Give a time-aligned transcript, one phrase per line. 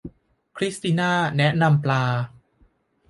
[0.57, 2.03] คริสติน่าแนะนำปลา